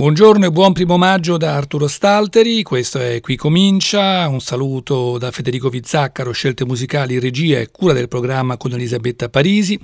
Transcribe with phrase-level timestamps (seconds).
[0.00, 5.30] Buongiorno e buon primo maggio da Arturo Stalteri, questo è Qui Comincia, un saluto da
[5.30, 9.78] Federico Vizzaccaro, scelte musicali, regia e cura del programma con Elisabetta Parisi.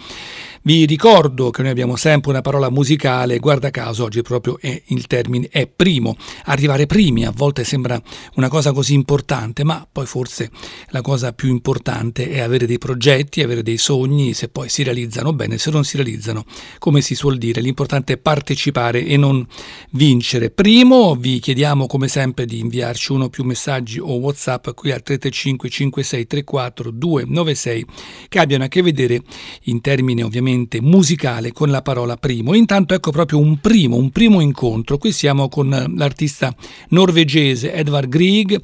[0.66, 5.06] Vi ricordo che noi abbiamo sempre una parola musicale, guarda caso oggi proprio è, il
[5.06, 6.16] termine è primo.
[6.46, 8.02] Arrivare primi a volte sembra
[8.34, 10.50] una cosa così importante, ma poi forse
[10.88, 15.32] la cosa più importante è avere dei progetti, avere dei sogni, se poi si realizzano
[15.32, 16.44] bene, se non si realizzano,
[16.80, 19.46] come si suol dire, l'importante è partecipare e non
[19.92, 20.50] vincere.
[20.50, 25.04] Primo vi chiediamo come sempre di inviarci uno o più messaggi o WhatsApp qui al
[25.04, 27.86] 335 5634 296
[28.28, 29.22] che abbiano a che vedere
[29.66, 32.54] in termini ovviamente prettamente musicale con la parola primo.
[32.54, 34.98] Intanto ecco proprio un primo, un primo incontro.
[34.98, 36.54] Qui siamo con l'artista
[36.88, 38.60] norvegese Edvard Grieg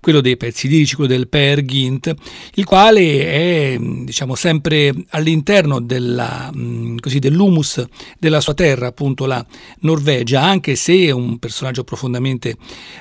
[0.00, 2.14] quello dei pezzi lirici, quello del Per Gint,
[2.54, 6.50] il quale è diciamo, sempre all'interno della,
[6.98, 7.84] così, dell'humus
[8.18, 9.44] della sua terra, appunto la
[9.80, 12.56] Norvegia, anche se è un personaggio profondamente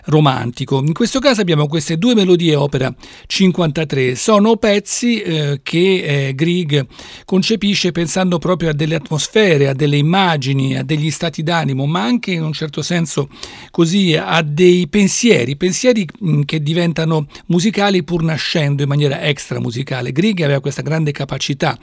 [0.06, 0.80] romantico.
[0.80, 2.94] In questo caso abbiamo queste due melodie opera
[3.26, 6.86] 53, sono pezzi eh, che eh, Grieg
[7.24, 12.32] concepisce pensando proprio a delle atmosfere, a delle immagini, a degli stati d'animo, ma anche
[12.32, 13.30] in un certo senso
[13.72, 16.06] così a dei pensieri, pensieri
[16.46, 20.12] che diventano diventano musicali pur nascendo in maniera extra musicale.
[20.12, 21.78] Grieg aveva questa grande capacità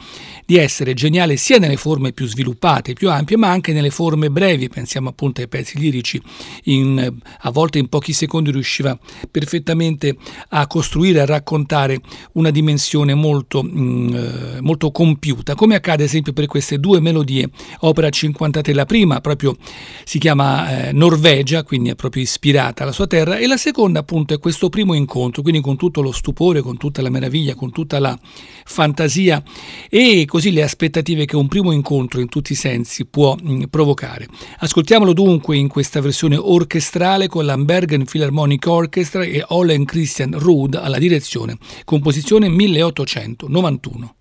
[0.45, 4.69] di essere geniale sia nelle forme più sviluppate, più ampie, ma anche nelle forme brevi,
[4.69, 6.21] pensiamo appunto ai pezzi lirici,
[6.65, 8.99] in, a volte in pochi secondi riusciva
[9.31, 10.17] perfettamente
[10.51, 12.01] a costruire, a raccontare
[12.33, 17.01] una dimensione molto, mh, mm, eh, molto compiuta, come accade ad esempio per queste due
[17.01, 17.49] melodie,
[17.81, 19.57] opera 53, la prima proprio
[20.05, 24.35] si chiama eh, Norvegia, quindi è proprio ispirata alla sua terra, e la seconda appunto
[24.35, 27.99] è questo primo incontro, quindi con tutto lo stupore, con tutta la meraviglia, con tutta
[27.99, 28.19] la
[28.65, 29.43] fantasia
[29.89, 34.27] e così le aspettative che un primo incontro in tutti i sensi può mh, provocare.
[34.59, 40.99] Ascoltiamolo dunque in questa versione orchestrale con l'Ambergen Philharmonic Orchestra e Olen Christian Ruud alla
[40.99, 44.15] direzione, composizione 1891.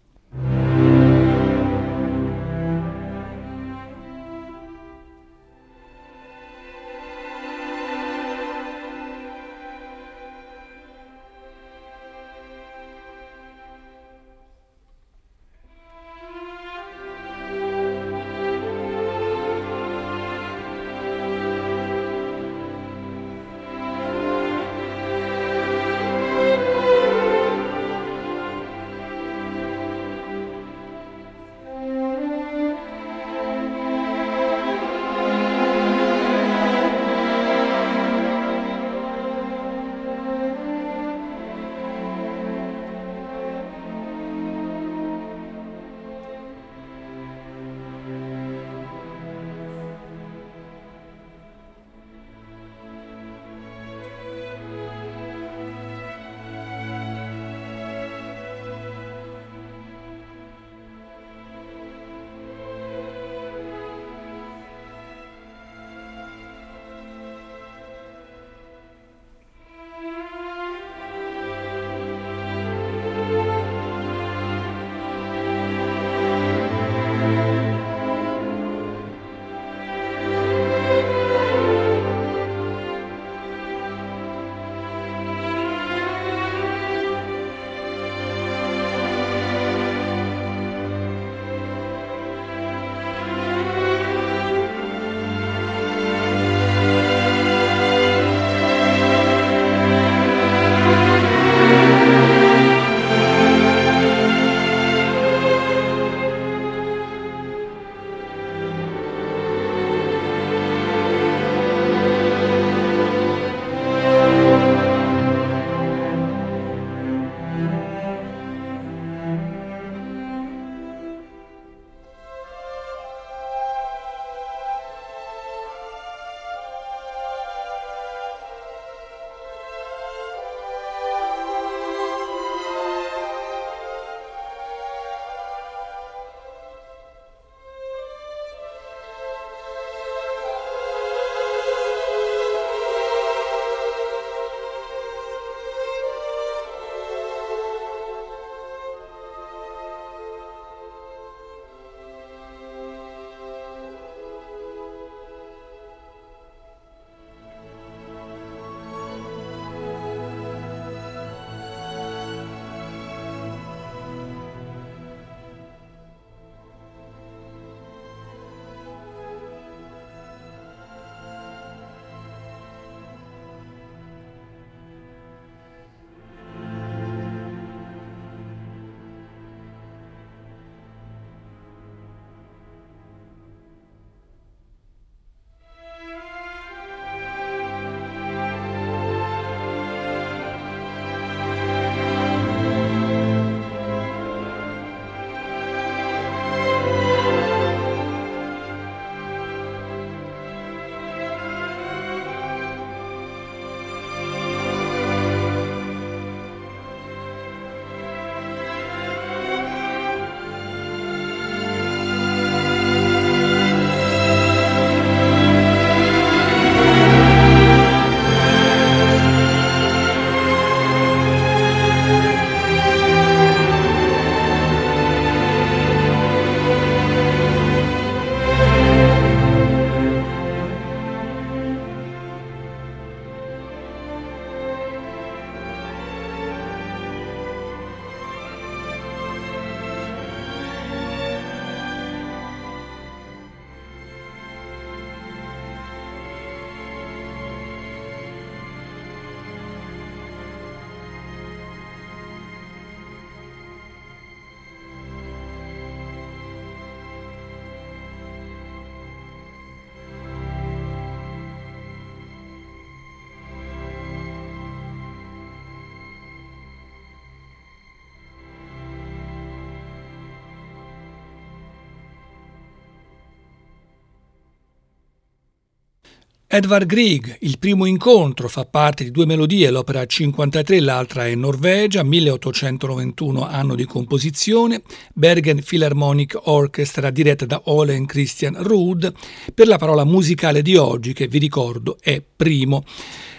[276.55, 282.01] Edvard Grieg, il primo incontro, fa parte di due melodie, l'opera 53, l'altra è Norvegia,
[282.01, 284.81] 1891 anno di composizione,
[285.13, 289.13] Bergen Philharmonic Orchestra diretta da Olen Christian Ruud,
[289.53, 292.85] per la parola musicale di oggi che vi ricordo è primo.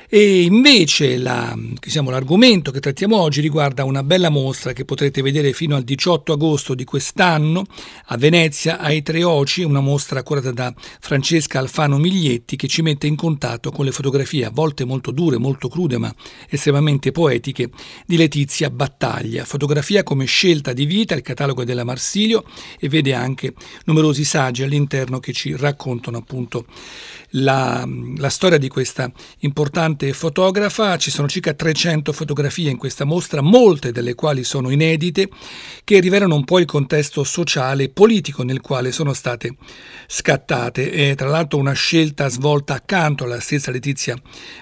[0.08, 5.53] E invece la, diciamo, l'argomento che trattiamo oggi riguarda una bella mostra che potrete vedere
[5.53, 7.64] fino al 18 agosto di quest'anno
[8.06, 13.08] a Venezia ai Tre Oci, una mostra curata da Francesca Alfano Miglietti che ci mette
[13.08, 16.14] in contatto con le fotografie a volte molto dure, molto crude ma
[16.49, 17.70] estremamente poetiche
[18.06, 19.44] di Letizia Battaglia.
[19.44, 22.44] Fotografia come scelta di vita, il catalogo della Marsilio
[22.79, 23.55] e vede anche
[23.87, 26.67] numerosi saggi all'interno che ci raccontano appunto
[27.31, 27.87] la,
[28.17, 29.11] la storia di questa
[29.41, 30.96] importante fotografa.
[30.96, 35.28] Ci sono circa 300 fotografie in questa mostra, molte delle quali sono inedite,
[35.84, 39.56] che rivelano un po' il contesto sociale e politico nel quale sono state
[40.06, 40.90] scattate.
[40.90, 44.16] È tra l'altro una scelta svolta accanto alla stessa Letizia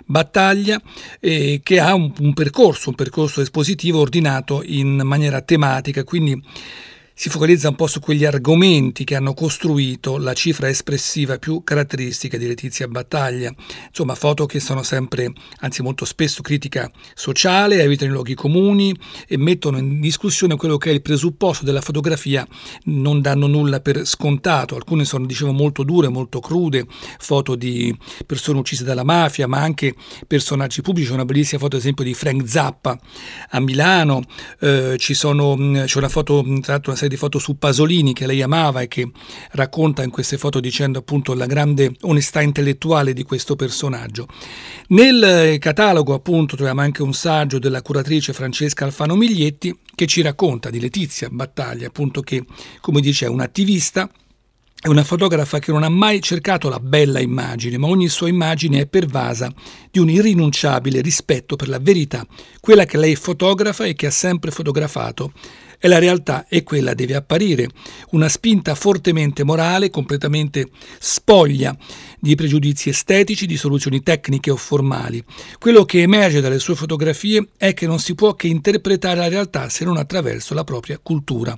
[0.05, 0.81] Battaglia,
[1.21, 6.43] eh, che ha un, un percorso, un percorso espositivo ordinato in maniera tematica, quindi
[7.17, 12.37] si focalizza un po' su quegli argomenti che hanno costruito la cifra espressiva più caratteristica
[12.37, 13.55] di Letizia Battaglia.
[13.87, 18.93] Insomma, foto che sono sempre, anzi molto spesso, critica sociale, evitano i luoghi comuni
[19.29, 22.45] e mettono in discussione quello che è il presupposto della fotografia,
[22.87, 24.75] non danno nulla per scontato.
[24.75, 26.85] Alcune sono, dicevo, molto dure, molto crude,
[27.21, 27.97] foto di
[28.27, 29.95] persone uccise dalla mafia, ma anche
[30.27, 31.11] personaggi pubblici.
[31.11, 32.99] C'è una bellissima foto, ad esempio, di Frank Zappa
[33.51, 34.23] a Milano,
[34.59, 38.27] eh, ci sono, c'è una foto, tra l'altro, una serie di foto su Pasolini che
[38.27, 39.11] lei amava e che
[39.53, 44.27] racconta in queste foto dicendo appunto la grande onestà intellettuale di questo personaggio.
[44.89, 50.23] Nel eh, catalogo appunto troviamo anche un saggio della curatrice Francesca Alfano Miglietti che ci
[50.23, 52.45] racconta di Letizia Battaglia appunto che
[52.81, 54.09] come dice è un'attivista
[54.81, 58.81] è una fotografa che non ha mai cercato la bella immagine, ma ogni sua immagine
[58.81, 59.51] è pervasa
[59.91, 62.27] di un irrinunciabile rispetto per la verità,
[62.61, 65.33] quella che lei fotografa e che ha sempre fotografato,
[65.85, 67.69] e la realtà è quella, deve apparire,
[68.13, 71.77] una spinta fortemente morale, completamente spoglia
[72.19, 75.23] di pregiudizi estetici, di soluzioni tecniche o formali.
[75.59, 79.69] Quello che emerge dalle sue fotografie è che non si può che interpretare la realtà
[79.69, 81.55] se non attraverso la propria cultura.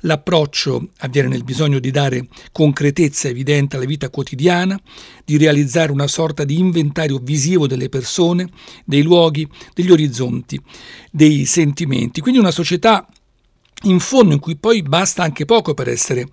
[0.00, 4.80] L'approccio avviene nel bisogno di dare concretezza evidente alla vita quotidiana,
[5.22, 8.48] di realizzare una sorta di inventario visivo delle persone,
[8.86, 10.58] dei luoghi, degli orizzonti,
[11.10, 12.22] dei sentimenti.
[12.22, 13.06] Quindi una società
[13.86, 16.26] in fondo in cui poi basta anche poco per essere,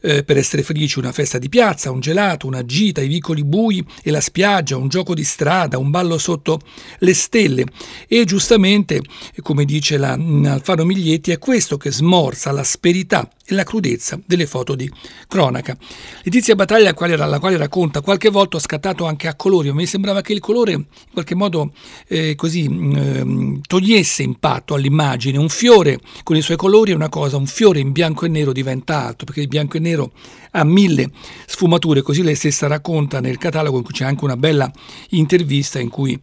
[0.00, 3.84] eh, per essere felici, una festa di piazza, un gelato, una gita, i vicoli bui
[4.02, 6.60] e la spiaggia, un gioco di strada, un ballo sotto
[6.98, 7.64] le stelle.
[8.08, 9.02] E giustamente,
[9.42, 14.74] come dice la, Alfano Miglietti, è questo che smorza l'asperità e la crudezza delle foto
[14.74, 14.90] di
[15.28, 15.76] cronaca.
[16.22, 20.22] Letizia Battaglia, alla quale racconta, qualche volta ho scattato anche a colori, ma mi sembrava
[20.22, 21.72] che il colore in qualche modo
[22.08, 27.36] eh, così eh, togliesse impatto all'immagine, un fiore con i suoi colori è una cosa,
[27.36, 30.12] un fiore in bianco e nero diventa altro, perché il bianco e nero
[30.52, 31.10] ha mille
[31.46, 34.70] sfumature, così lei stessa racconta nel catalogo in cui c'è anche una bella
[35.10, 36.18] intervista in cui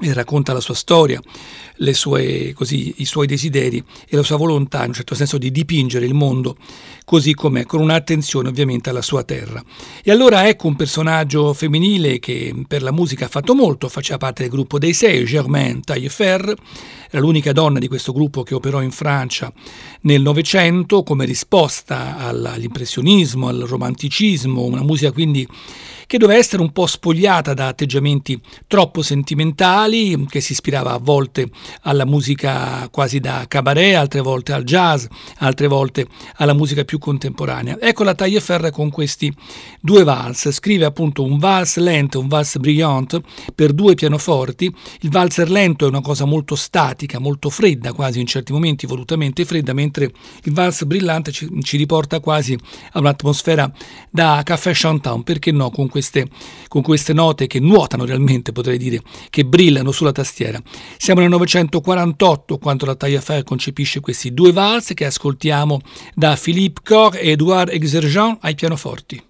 [0.00, 1.20] e racconta la sua storia,
[1.92, 6.04] sue, così, i suoi desideri e la sua volontà, in un certo senso, di dipingere
[6.04, 6.56] il mondo
[7.04, 9.62] così com'è, con un'attenzione ovviamente alla sua terra.
[10.02, 14.42] E allora ecco un personaggio femminile che per la musica ha fatto molto, faceva parte
[14.42, 16.54] del gruppo dei sei, Germaine Taillefer,
[17.10, 19.52] era l'unica donna di questo gruppo che operò in Francia
[20.02, 25.46] nel Novecento come risposta all'impressionismo, al romanticismo, una musica quindi
[26.10, 28.36] che doveva essere un po' spogliata da atteggiamenti
[28.66, 31.48] troppo sentimentali, che si ispirava a volte
[31.82, 35.04] alla musica quasi da cabaret, altre volte al jazz,
[35.38, 37.78] altre volte alla musica più contemporanea.
[37.80, 39.32] Ecco la Taillefer con questi
[39.80, 43.22] due vals, scrive appunto un vals lento e un vals brillante
[43.54, 44.64] per due pianoforti.
[45.02, 49.44] Il valzer lento è una cosa molto statica, molto fredda, quasi in certi momenti volutamente
[49.44, 50.10] fredda, mentre
[50.42, 52.58] il vals brillante ci, ci riporta quasi
[52.94, 53.72] a un'atmosfera
[54.10, 56.26] da caffè chantant, perché no, con questo queste,
[56.68, 60.60] con queste note che nuotano realmente, potrei dire, che brillano sulla tastiera.
[60.96, 65.80] Siamo nel 1948 quando la Taillefer concepisce questi due vals che ascoltiamo
[66.14, 69.29] da Philippe Cor e Edouard Exerjean ai pianoforti.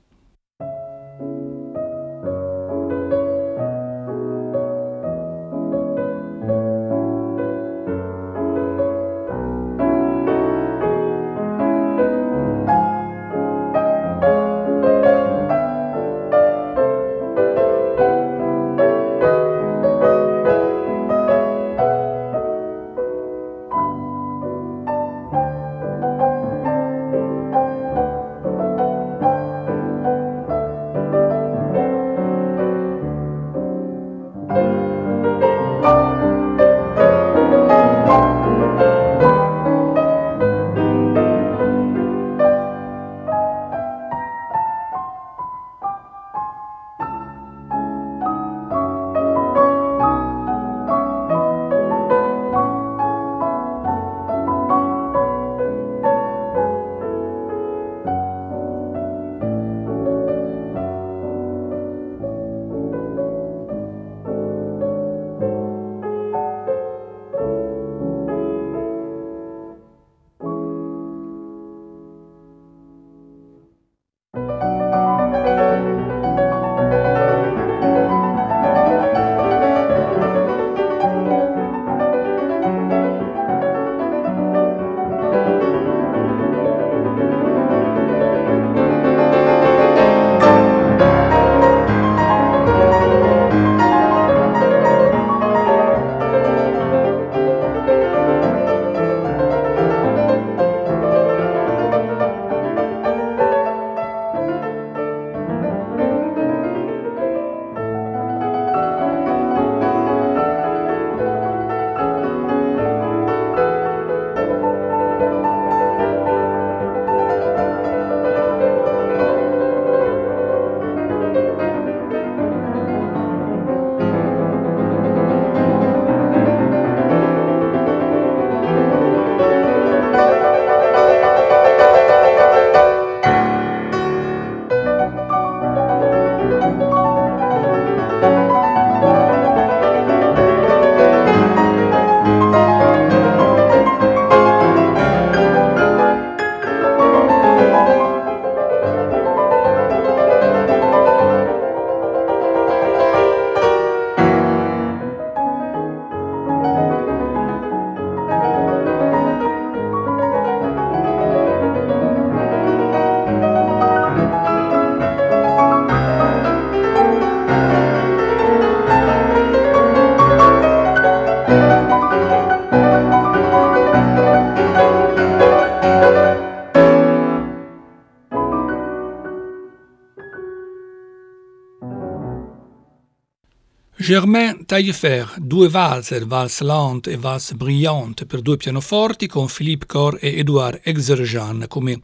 [184.11, 190.19] Germain Taillefer, due valzer, valse lente e valse brillante per due pianoforti con Philippe Cor
[190.21, 192.01] e Edouard Exerjean come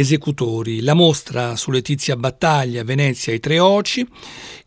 [0.00, 0.80] esecutori.
[0.82, 4.06] La mostra su Letizia Battaglia, Venezia e Tre Oci,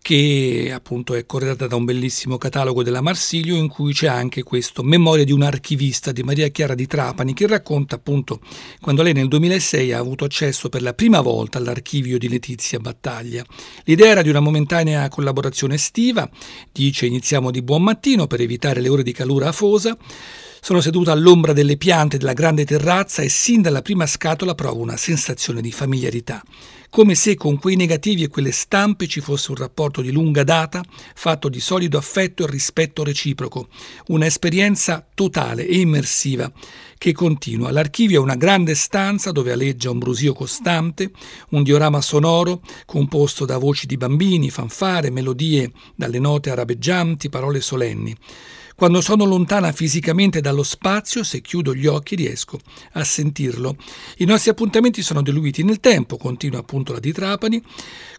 [0.01, 4.83] che appunto è corredata da un bellissimo catalogo della Marsilio in cui c'è anche questo
[4.83, 8.41] Memoria di un archivista di Maria Chiara di Trapani che racconta appunto
[8.81, 13.45] quando lei nel 2006 ha avuto accesso per la prima volta all'archivio di Letizia Battaglia.
[13.85, 16.29] L'idea era di una momentanea collaborazione estiva,
[16.73, 19.95] dice iniziamo di buon mattino per evitare le ore di calura afosa,
[20.63, 24.95] sono seduta all'ombra delle piante della grande terrazza e sin dalla prima scatola provo una
[24.95, 26.43] sensazione di familiarità,
[26.91, 30.83] come se con quei negativi e quelle stampe ci fosse un rapporto di lunga data,
[31.15, 33.69] fatto di solido affetto e rispetto reciproco,
[34.09, 36.51] una esperienza totale e immersiva
[36.95, 37.71] che continua.
[37.71, 41.09] L'archivio è una grande stanza dove aleggia un brusio costante,
[41.49, 48.15] un diorama sonoro composto da voci di bambini, fanfare, melodie dalle note arabeggianti, parole solenni.
[48.75, 52.59] Quando sono lontana fisicamente dallo spazio, se chiudo gli occhi riesco
[52.93, 53.75] a sentirlo.
[54.17, 57.61] I nostri appuntamenti sono diluiti nel tempo, continua appunto la di Trapani,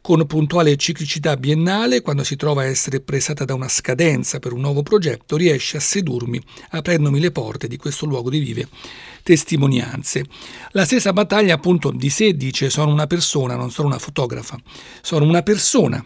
[0.00, 4.60] con puntuale ciclicità biennale, quando si trova a essere pressata da una scadenza per un
[4.60, 6.40] nuovo progetto, riesce a sedurmi,
[6.70, 8.68] aprendomi le porte di questo luogo di vive
[9.22, 10.24] testimonianze.
[10.72, 14.58] La stessa battaglia appunto di sé dice sono una persona, non sono una fotografa,
[15.00, 16.04] sono una persona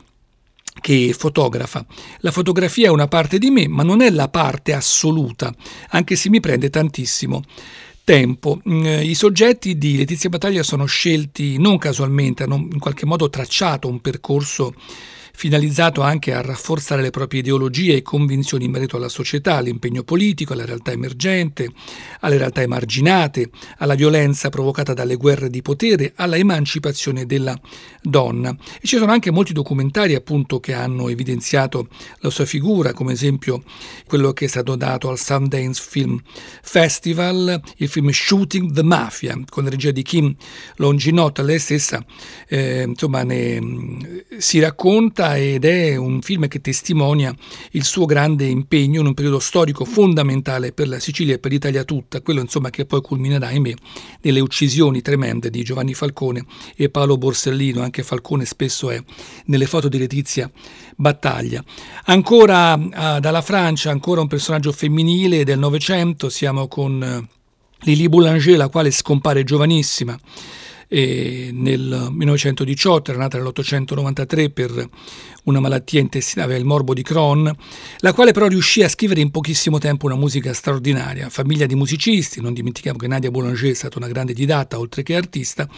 [0.81, 1.85] che fotografa.
[2.19, 5.55] La fotografia è una parte di me, ma non è la parte assoluta,
[5.91, 7.43] anche se mi prende tantissimo
[8.05, 8.61] tempo.
[8.69, 13.89] Mm, I soggetti di Letizia Battaglia sono scelti non casualmente, hanno in qualche modo tracciato
[13.89, 14.75] un percorso
[15.37, 20.55] finalizzato anche a rafforzare le proprie ideologie e convinzioni in merito alla società, all'impegno politico,
[20.55, 21.71] alla realtà emergente,
[22.21, 27.55] alle realtà emarginate, alla violenza provocata dalle guerre di potere, alla emancipazione della
[28.01, 28.57] donna.
[28.81, 31.89] E ci sono anche molti documentari appunto che hanno evidenziato
[32.21, 33.63] la sua figura, come esempio
[34.07, 36.19] quello che è stato dato al Sundance Film
[36.63, 40.35] Festival, il film Shooting the Mafia, con la regia di Kim
[40.77, 42.03] Longinot, lei stessa
[42.49, 47.35] eh, insomma ne si racconta ed è un film che testimonia
[47.73, 51.85] il suo grande impegno in un periodo storico fondamentale per la Sicilia e per l'Italia
[51.85, 53.75] tutta, quello insomma che poi culminerà, ahimè,
[54.23, 56.45] nelle uccisioni tremende di Giovanni Falcone
[56.77, 59.03] e Paolo Borsellino, anche Falcone spesso è
[59.47, 60.51] nelle foto di Letizia
[60.95, 61.63] Battaglia.
[62.05, 67.35] Ancora uh, dalla Francia, ancora un personaggio femminile del Novecento, siamo con uh,
[67.81, 70.19] Lily Boulanger, la quale scompare giovanissima
[70.89, 74.89] nel 1918, era nata nell'893 per
[75.47, 77.51] una malattia intestinale, il morbo di Crohn,
[77.99, 81.29] la quale però riuscì a scrivere in pochissimo tempo una musica straordinaria.
[81.29, 85.15] Famiglia di musicisti, non dimentichiamo che Nadia Boulanger è stata una grande didatta oltre che
[85.15, 85.69] artista.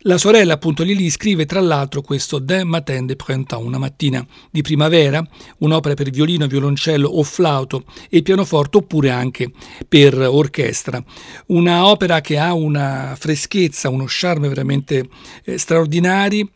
[0.00, 4.62] La sorella, appunto, Lili scrive tra l'altro questo De Matin de Printemps, una mattina di
[4.62, 5.26] primavera,
[5.58, 9.50] un'opera per violino, violoncello o flauto e pianoforte oppure anche
[9.88, 11.02] per orchestra.
[11.46, 15.08] Una opera che ha una freschezza, uno charme veramente
[15.44, 16.48] eh, straordinari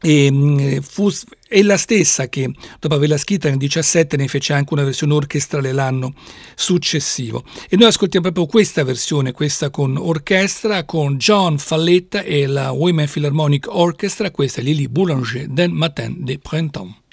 [0.00, 1.10] e mm, fu
[1.48, 6.12] ella stessa che dopo averla scritta nel 17 ne fece anche una versione orchestrale l'anno
[6.54, 7.44] successivo.
[7.68, 13.08] E noi ascoltiamo proprio questa versione questa con orchestra con John Falletta e la Women
[13.08, 17.06] Philharmonic Orchestra questa è Lily Boulanger del Matin de Printemps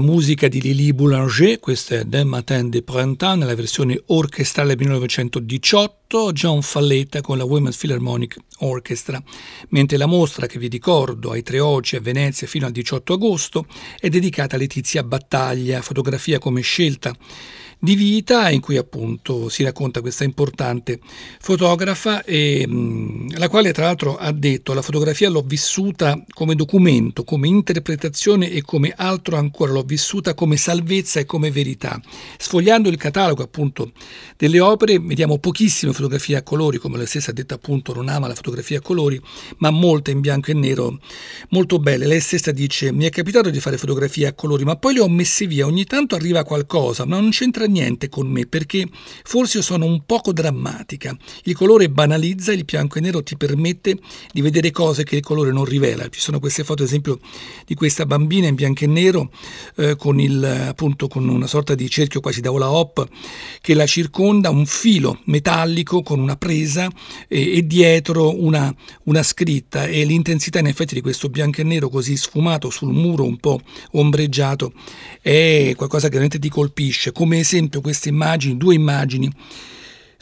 [0.00, 6.62] musica di Lili Boulanger, questa è Des Matin de Printemps nella versione orchestrale 1918, John
[6.62, 9.22] Falletta con la Women's Philharmonic Orchestra,
[9.68, 13.66] mentre la mostra che vi ricordo ai Tre Oggi a Venezia fino al 18 agosto
[13.98, 17.14] è dedicata a Letizia Battaglia, fotografia come scelta
[17.82, 21.00] di vita in cui appunto si racconta questa importante
[21.40, 27.24] fotografa e, mh, la quale tra l'altro ha detto la fotografia l'ho vissuta come documento,
[27.24, 31.98] come interpretazione e come altro ancora l'ho vissuta come salvezza e come verità.
[32.36, 33.92] Sfogliando il catalogo appunto
[34.36, 38.28] delle opere vediamo pochissime fotografie a colori, come lei stessa ha detto appunto non ama
[38.28, 39.18] la fotografia a colori,
[39.58, 40.98] ma molte in bianco e nero
[41.48, 42.06] molto belle.
[42.06, 45.08] Lei stessa dice mi è capitato di fare fotografie a colori, ma poi le ho
[45.08, 48.86] messe via, ogni tanto arriva qualcosa, ma non c'entra niente con me perché
[49.24, 51.16] forse io sono un poco drammatica.
[51.44, 53.98] Il colore banalizza, il bianco e nero ti permette
[54.32, 56.08] di vedere cose che il colore non rivela.
[56.08, 57.18] Ci sono queste foto, ad esempio,
[57.66, 59.30] di questa bambina in bianco e nero
[59.76, 63.06] eh, con, il, appunto, con una sorta di cerchio quasi da hula hop
[63.60, 66.88] che la circonda, un filo metallico con una presa
[67.28, 71.88] e, e dietro una, una scritta e l'intensità in effetti di questo bianco e nero
[71.88, 73.60] così sfumato sul muro un po'
[73.92, 74.72] ombreggiato
[75.20, 77.12] è qualcosa che veramente ti colpisce.
[77.12, 79.30] Come esempio queste immagini, due immagini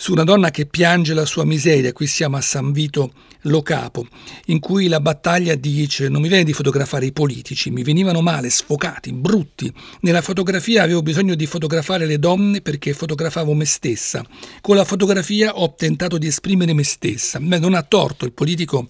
[0.01, 4.07] su una donna che piange la sua miseria, qui siamo a San Vito Lo Capo,
[4.47, 8.49] in cui la battaglia dice non mi viene di fotografare i politici, mi venivano male,
[8.49, 9.73] sfocati, brutti.
[10.03, 14.25] Nella fotografia avevo bisogno di fotografare le donne perché fotografavo me stessa.
[14.61, 17.41] Con la fotografia ho tentato di esprimere me stessa.
[17.41, 18.89] Beh, non ha torto, il politico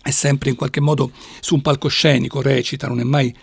[0.00, 1.10] è sempre in qualche modo
[1.40, 3.34] su un palcoscenico, recita, non è mai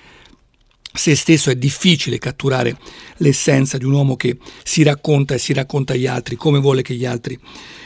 [0.95, 2.77] se stesso è difficile catturare
[3.17, 6.95] l'essenza di un uomo che si racconta e si racconta agli altri come vuole che
[6.95, 7.39] gli altri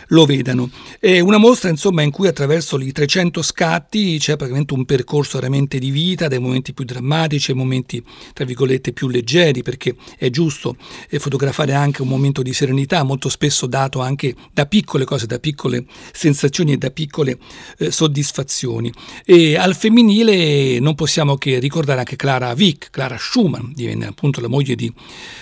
[0.09, 0.69] lo vedano.
[0.99, 5.79] È una mostra insomma in cui attraverso i 300 scatti c'è praticamente un percorso veramente
[5.79, 10.75] di vita, dai momenti più drammatici ai momenti tra virgolette più leggeri, perché è giusto
[11.09, 15.39] eh, fotografare anche un momento di serenità, molto spesso dato anche da piccole cose, da
[15.39, 17.37] piccole sensazioni e da piccole
[17.77, 18.91] eh, soddisfazioni.
[19.25, 24.49] E al femminile non possiamo che ricordare anche Clara Vick, Clara Schumann, divenne appunto la
[24.49, 24.93] moglie di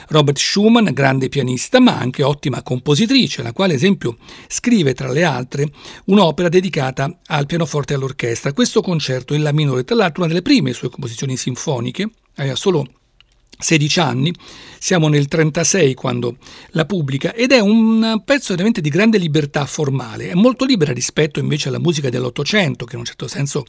[0.09, 4.17] Robert Schumann, grande pianista ma anche ottima compositrice, la quale esempio
[4.47, 5.71] scrive tra le altre
[6.05, 8.53] un'opera dedicata al pianoforte e all'orchestra.
[8.53, 12.85] Questo concerto in La minore, tra l'altro una delle prime sue composizioni sinfoniche, aveva solo
[13.57, 14.31] 16 anni,
[14.77, 16.37] siamo nel 36 quando
[16.73, 21.39] la pubblica ed è un pezzo veramente di grande libertà formale, è molto libera rispetto
[21.39, 23.65] invece alla musica dell'Ottocento che in un certo senso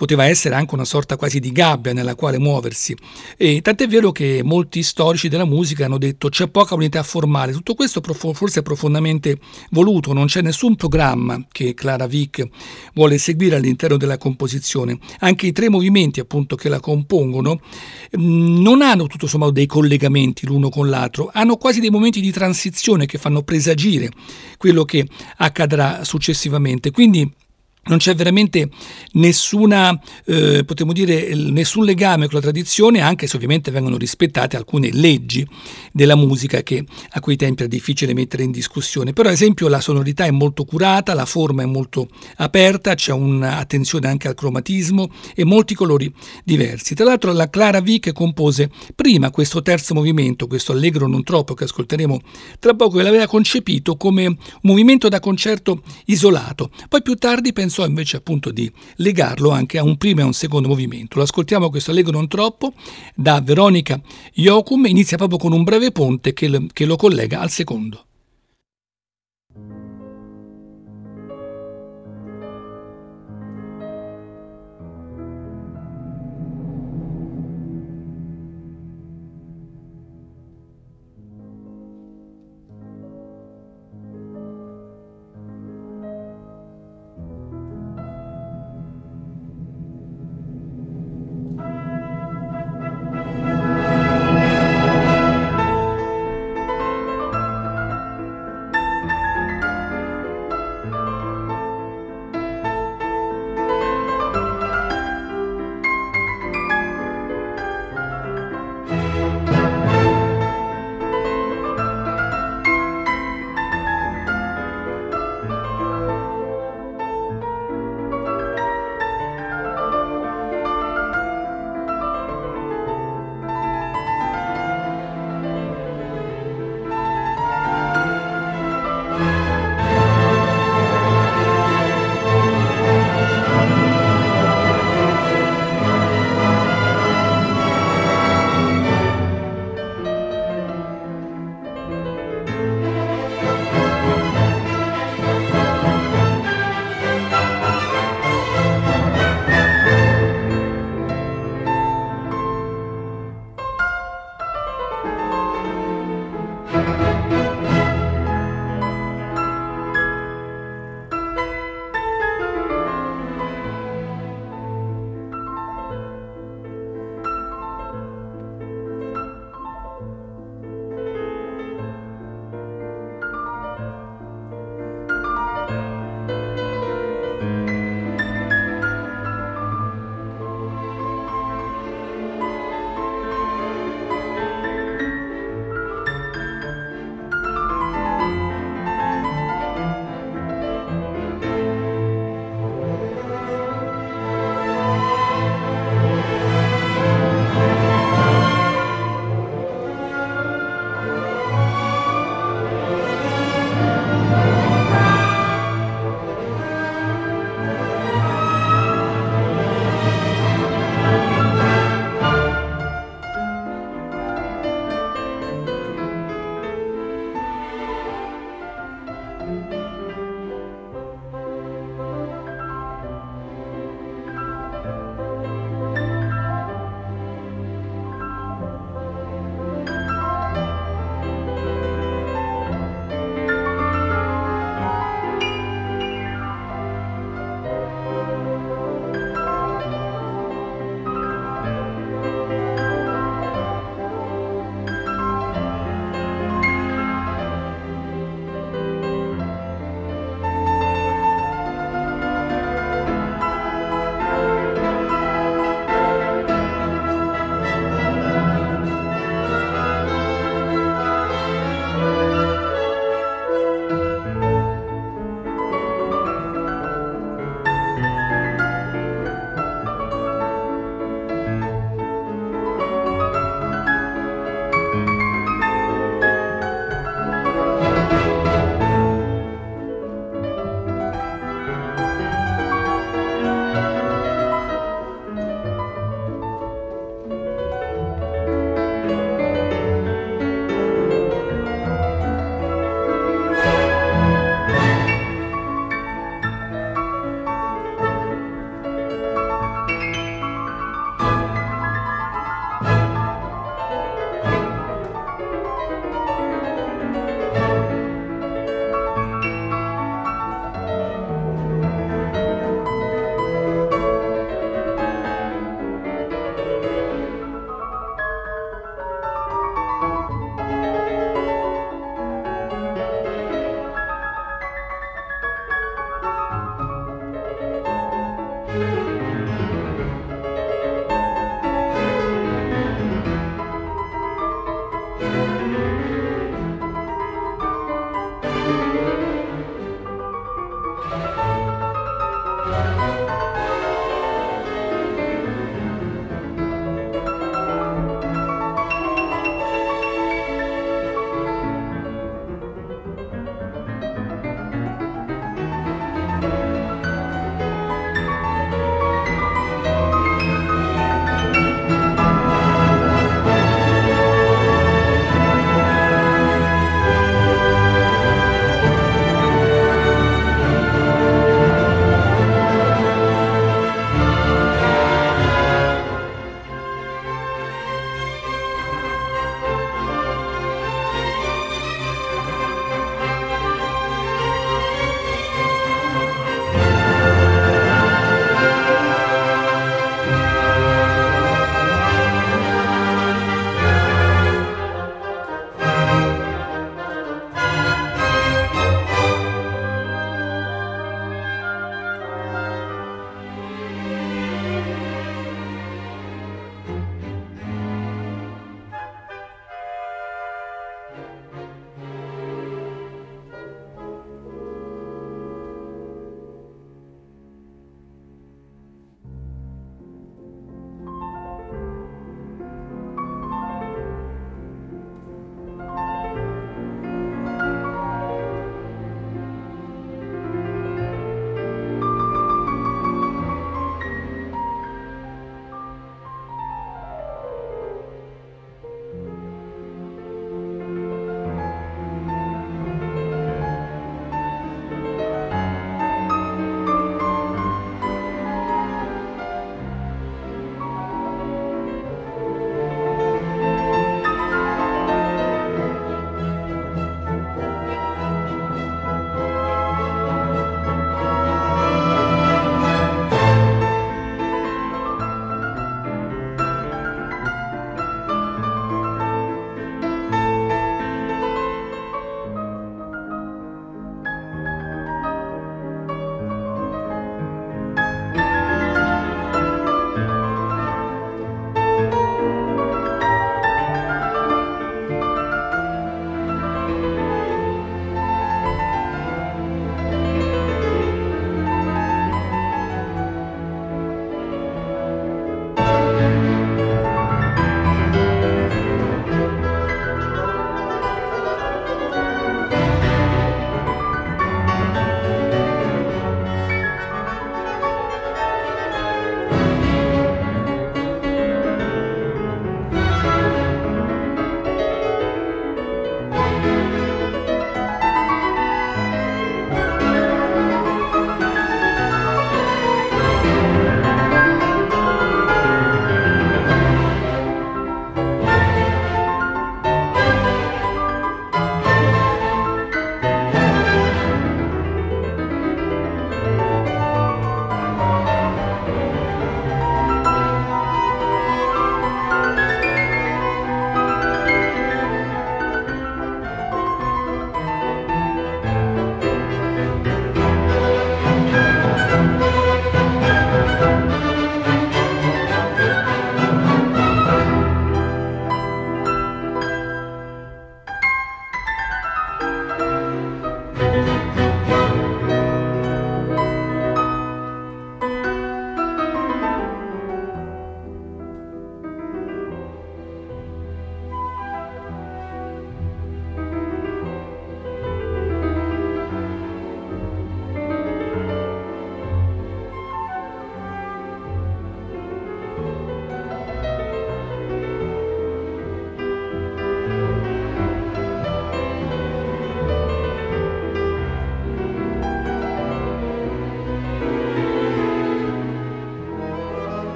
[0.00, 2.96] poteva essere anche una sorta quasi di gabbia nella quale muoversi.
[3.36, 7.52] E tant'è vero che molti storici della musica hanno detto c'è poca unità formale.
[7.52, 9.38] Tutto questo forse è profondamente
[9.72, 12.48] voluto, non c'è nessun programma che Clara Vick
[12.94, 14.98] vuole seguire all'interno della composizione.
[15.18, 17.60] Anche i tre movimenti appunto che la compongono
[18.16, 22.30] mm, non hanno tutto sommato dei collegamenti l'uno con l'altro, hanno quasi dei momenti di
[22.30, 24.08] transizione che fanno presagire
[24.56, 26.90] quello che accadrà successivamente.
[26.90, 27.30] Quindi
[27.84, 28.68] non c'è veramente
[29.12, 35.46] nessuna, eh, dire, nessun legame con la tradizione, anche se ovviamente vengono rispettate alcune leggi
[35.90, 39.12] della musica che a quei tempi era difficile mettere in discussione.
[39.12, 44.06] Però, ad esempio, la sonorità è molto curata, la forma è molto aperta, c'è un'attenzione
[44.06, 46.12] anche al cromatismo e molti colori
[46.44, 46.94] diversi.
[46.94, 51.64] Tra l'altro, la Clara Vick compose prima questo terzo movimento, questo allegro non troppo che
[51.64, 52.20] ascolteremo
[52.58, 56.70] tra poco, e l'aveva concepito come un movimento da concerto isolato.
[56.88, 60.26] Poi più tardi pensò pensò invece appunto di legarlo anche a un primo e a
[60.26, 61.18] un secondo movimento.
[61.18, 62.74] Lo ascoltiamo questo allegro non troppo
[63.14, 64.00] da Veronica
[64.34, 68.06] Iocum, inizia proprio con un breve ponte che, che lo collega al secondo.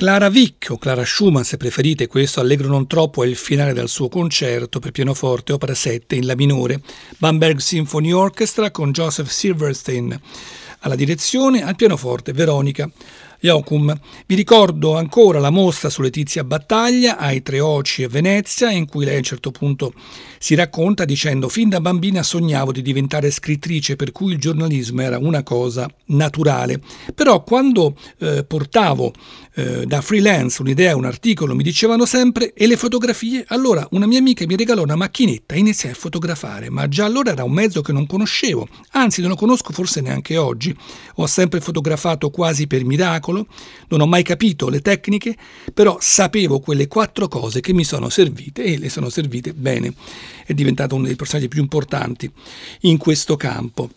[0.00, 3.90] Clara Vick o Clara Schumann se preferite, questo allegro non troppo è il finale del
[3.90, 6.80] suo concerto per pianoforte opera 7 in La minore,
[7.18, 10.18] Bamberg Symphony Orchestra con Joseph Silverstein
[10.78, 12.90] alla direzione, al pianoforte Veronica
[13.40, 13.98] Jochum.
[14.26, 19.04] Vi ricordo ancora la mostra su Letizia Battaglia ai Tre Oci a Venezia, in cui
[19.04, 19.94] lei a un certo punto
[20.38, 25.18] si racconta dicendo fin da bambina sognavo di diventare scrittrice per cui il giornalismo era
[25.18, 26.80] una cosa naturale.
[27.14, 29.12] Però quando eh, portavo
[29.54, 33.44] eh, da freelance un'idea, un articolo, mi dicevano sempre e le fotografie?
[33.48, 37.32] Allora una mia amica mi regalò una macchinetta e iniziai a fotografare, ma già allora
[37.32, 40.76] era un mezzo che non conoscevo, anzi non lo conosco forse neanche oggi.
[41.16, 45.36] Ho sempre fotografato quasi per miracolo, non ho mai capito le tecniche,
[45.72, 49.92] però sapevo quelle quattro cose che mi sono servite e le sono servite bene.
[50.44, 52.30] È diventato uno dei personaggi più importanti
[52.80, 53.90] in questo campo.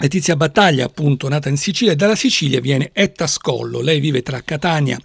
[0.00, 3.80] Letizia Battaglia, appunto, nata in Sicilia, e dalla Sicilia viene Etta Scollo.
[3.80, 5.02] Lei vive tra Catania e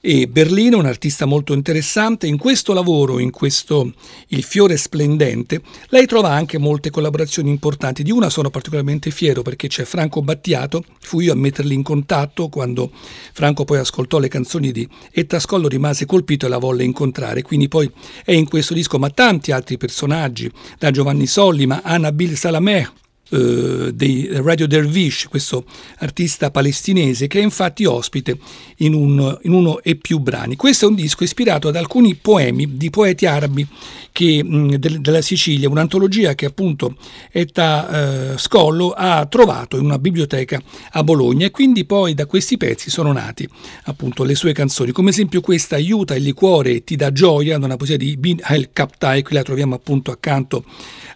[0.00, 2.26] Berlino, un'artista molto interessante.
[2.26, 3.92] In questo lavoro, in questo
[4.28, 8.02] Il fiore splendente, lei trova anche molte collaborazioni importanti.
[8.02, 12.48] Di una sono particolarmente fiero perché c'è Franco Battiato, fui io a metterli in contatto
[12.48, 12.90] quando
[13.32, 17.42] Franco poi ascoltò le canzoni di Etta Scollo, rimase colpito e la volle incontrare.
[17.42, 17.90] Quindi poi
[18.24, 22.90] è in questo disco, ma tanti altri personaggi, da Giovanni Solli, ma Anna Bill Salameh,
[23.30, 25.64] eh, dei Radio Dervish, questo
[25.98, 28.38] artista palestinese che è infatti ospite
[28.76, 30.56] in, un, in, uno e più brani.
[30.56, 33.66] Questo è un disco ispirato ad alcuni poemi di poeti arabi
[34.12, 36.96] che, mh, de, della Sicilia, un'antologia che appunto
[37.30, 40.60] Etta eh, Scollo ha trovato in una biblioteca
[40.92, 43.48] a Bologna e quindi poi da questi pezzi sono nati
[43.84, 47.96] appunto le sue canzoni, come esempio questa Aiuta il liquore ti dà gioia, una poesia
[47.96, 50.64] di Bin al Kaptai, qui la troviamo appunto accanto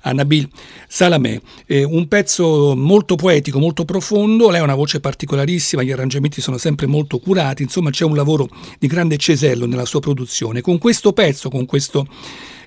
[0.02, 0.48] a Nabil
[0.86, 6.40] Salameh, eh, un pezzo molto poetico, molto profondo, lei ha una voce particolarissima, gli arrangiamenti
[6.40, 8.48] sono sempre molto curati, insomma c'è un lavoro
[8.78, 10.61] di grande cesello nella sua produzione.
[10.61, 12.07] Con questo pezzo, con questo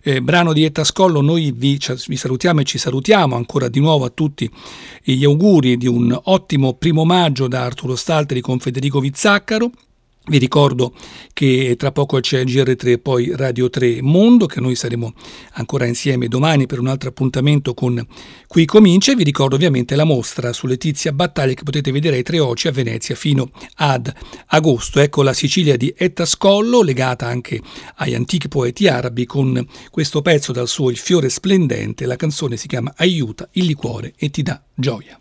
[0.03, 4.05] eh, brano di Etta Scollo noi vi, vi, salutiamo e ci salutiamo ancora di nuovo
[4.05, 4.49] a tutti
[5.01, 9.71] gli auguri di un ottimo primo maggio da Arturo Stalteri con Federico Vizzaccaro
[10.27, 10.93] vi ricordo
[11.33, 15.13] che tra poco c'è GR3 e poi Radio 3 Mondo, che noi saremo
[15.53, 18.03] ancora insieme domani per un altro appuntamento con
[18.47, 19.13] Qui Comincia.
[19.13, 22.71] Vi ricordo ovviamente la mostra su Letizia Battaglia che potete vedere ai Tre Oci a
[22.71, 24.11] Venezia fino ad
[24.47, 24.99] agosto.
[24.99, 27.61] Ecco la Sicilia di Etta Scollo, legata anche
[27.95, 32.05] agli antichi poeti arabi, con questo pezzo dal suo Il fiore splendente.
[32.05, 35.19] La canzone si chiama Aiuta il liquore e ti dà gioia.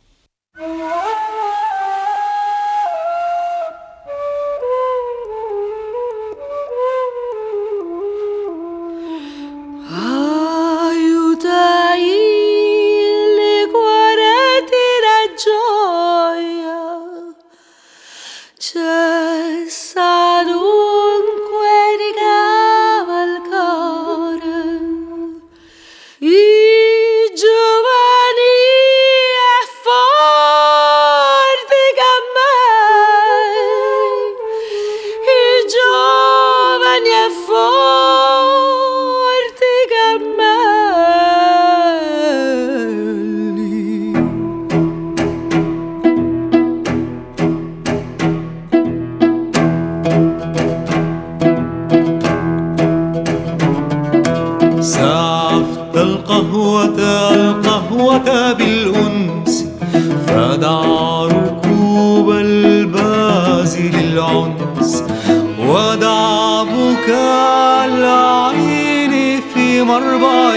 [66.95, 70.55] دموعك على عيني في مربع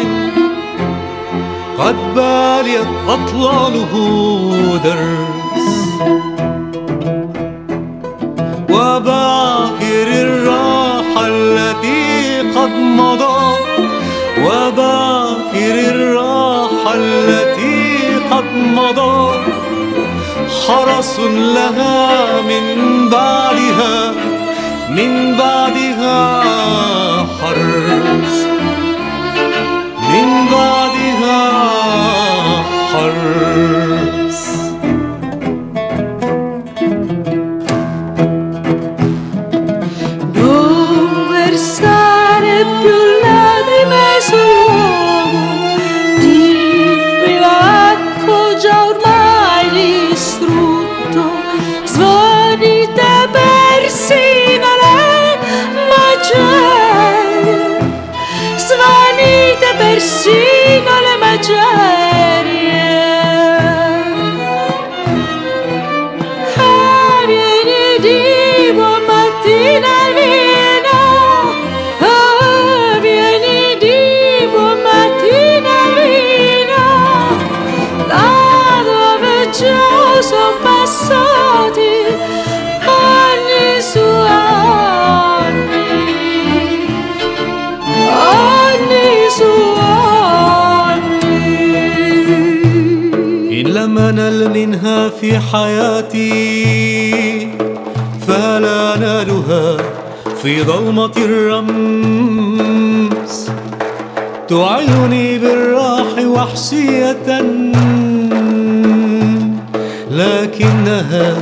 [1.79, 3.93] قد باليت أطلاله
[4.83, 5.67] درس
[8.69, 13.55] وباكر الراحة التي قد مضى
[14.41, 19.31] وباكر الراحة التي قد مضى
[20.67, 24.13] حرس لها من بعدها
[24.97, 26.41] من بعدها
[27.41, 28.23] حرب
[30.09, 31.41] من بعدها
[32.93, 34.06] حرب
[95.21, 96.27] في حياتي
[98.27, 99.77] فلا أنالها
[100.41, 102.67] في ظلمة الرمس
[104.47, 107.41] تعيني بالراح وحشية
[110.11, 111.37] لكنها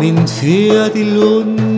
[0.00, 1.73] من فئة الأنس